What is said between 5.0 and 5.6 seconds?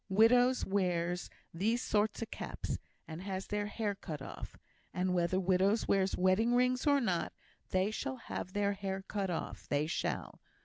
whether